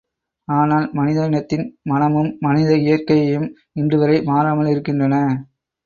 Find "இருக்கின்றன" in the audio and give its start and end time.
4.67-5.15